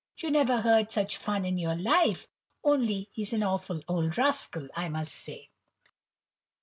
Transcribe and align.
You 0.17 0.31
never 0.31 0.61
heard 0.61 0.91
such 0.91 1.17
fun 1.17 1.45
in 1.45 1.59
your 1.59 1.75
life,—only 1.75 3.11
he's 3.13 3.33
an 3.33 3.43
awful 3.43 3.81
old 3.87 4.17
rascal, 4.17 4.67
I 4.73 4.89
must 4.89 5.11
say!" 5.13 5.51